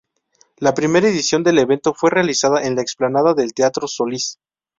La 0.57 0.73
primera 0.73 1.07
edición 1.07 1.43
del 1.43 1.59
evento 1.59 1.93
fue 1.93 2.09
realizada 2.09 2.63
en 2.63 2.75
la 2.75 2.81
Explanada 2.81 3.35
del 3.35 3.53
Teatro 3.53 3.87
Solís. 3.87 4.39